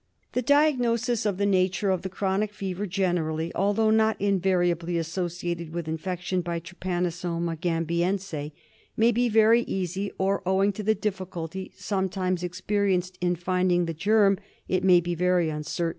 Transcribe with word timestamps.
The 0.33 0.41
diagnosis 0.41 1.27
of 1.27 1.37
the 1.37 1.45
nature 1.45 1.91
of 1.91 2.01
the 2.01 2.09
chronic 2.09 2.53
fever 2.53 2.87
generally, 2.87 3.53
although 3.53 3.91
not 3.91 4.19
invariably, 4.19 4.97
associated 4.97 5.71
with 5.71 5.85
infec 5.85 6.21
tion 6.21 6.41
by 6.41 6.59
Trypanosoma 6.59 7.55
gambiense 7.59 8.51
may 8.97 9.11
be 9.11 9.29
very 9.29 9.61
easy 9.65 10.11
or, 10.17 10.41
owing 10.43 10.73
to 10.73 10.81
the 10.81 10.95
difficulty 10.95 11.71
sometimes 11.77 12.41
experienced 12.41 13.19
in 13.21 13.35
finding 13.35 13.85
the 13.85 13.93
germ, 13.93 14.39
it 14.67 14.83
mav 14.83 15.03
be 15.03 15.13
very 15.13 15.51
uncertain. 15.51 15.89